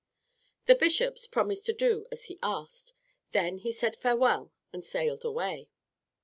[0.65, 2.93] The bishops promised to do as he asked.
[3.33, 5.69] Then he said farewell and sailed away.